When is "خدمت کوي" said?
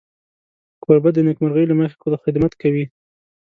2.25-2.85